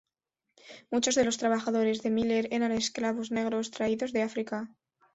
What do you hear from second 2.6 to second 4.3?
esclavos negros traídos de